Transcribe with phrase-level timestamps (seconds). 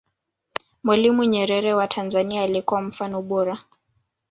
[0.83, 3.57] mwalimu nyerere wa tanzania alikuwa mfano bora